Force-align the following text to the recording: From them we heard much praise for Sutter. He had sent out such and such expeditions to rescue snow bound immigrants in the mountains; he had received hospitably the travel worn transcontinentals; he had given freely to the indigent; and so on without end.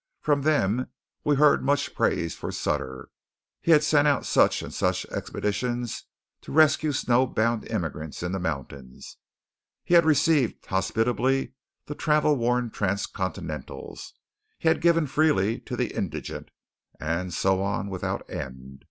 From 0.19 0.41
them 0.41 0.87
we 1.23 1.35
heard 1.35 1.63
much 1.63 1.93
praise 1.93 2.33
for 2.33 2.51
Sutter. 2.51 3.09
He 3.61 3.69
had 3.69 3.83
sent 3.83 4.07
out 4.07 4.25
such 4.25 4.63
and 4.63 4.73
such 4.73 5.05
expeditions 5.11 6.05
to 6.41 6.51
rescue 6.51 6.91
snow 6.91 7.27
bound 7.27 7.67
immigrants 7.67 8.23
in 8.23 8.31
the 8.31 8.39
mountains; 8.39 9.17
he 9.83 9.93
had 9.93 10.03
received 10.03 10.65
hospitably 10.65 11.53
the 11.85 11.93
travel 11.93 12.35
worn 12.35 12.71
transcontinentals; 12.71 14.13
he 14.57 14.69
had 14.69 14.81
given 14.81 15.05
freely 15.05 15.59
to 15.59 15.77
the 15.77 15.93
indigent; 15.95 16.49
and 16.99 17.31
so 17.31 17.61
on 17.61 17.87
without 17.87 18.27
end. 18.27 18.79